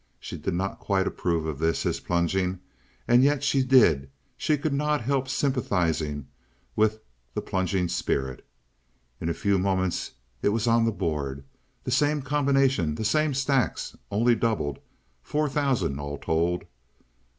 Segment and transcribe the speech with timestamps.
[0.19, 5.29] She did not quite approve of this—his plunging—and yet she did; she could not help
[5.29, 6.25] sympathizing
[6.75, 7.01] with
[7.35, 8.43] the plunging spirit.
[9.19, 14.33] In a few moments it was on the board—the same combination, the same stacks, only
[14.33, 16.63] doubled—four thousand all told.